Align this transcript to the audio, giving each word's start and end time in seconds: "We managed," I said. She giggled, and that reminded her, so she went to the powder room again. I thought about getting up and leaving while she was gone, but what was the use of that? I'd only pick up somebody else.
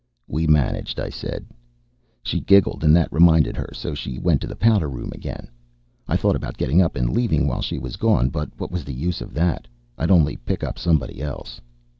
"We 0.27 0.47
managed," 0.47 0.99
I 0.99 1.09
said. 1.09 1.45
She 2.23 2.39
giggled, 2.39 2.83
and 2.83 2.95
that 2.95 3.13
reminded 3.13 3.55
her, 3.55 3.69
so 3.71 3.93
she 3.93 4.17
went 4.17 4.41
to 4.41 4.47
the 4.47 4.55
powder 4.55 4.89
room 4.89 5.11
again. 5.13 5.47
I 6.07 6.17
thought 6.17 6.35
about 6.35 6.57
getting 6.57 6.81
up 6.81 6.95
and 6.95 7.13
leaving 7.13 7.47
while 7.47 7.61
she 7.61 7.77
was 7.77 7.97
gone, 7.97 8.29
but 8.29 8.49
what 8.57 8.71
was 8.71 8.83
the 8.83 8.95
use 8.95 9.21
of 9.21 9.35
that? 9.35 9.67
I'd 9.99 10.09
only 10.09 10.37
pick 10.37 10.63
up 10.63 10.79
somebody 10.79 11.21
else. 11.21 11.61